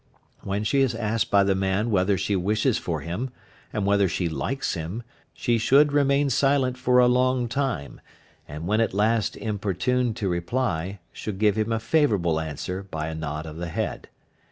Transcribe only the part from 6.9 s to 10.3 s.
a long time, and when at last importuned to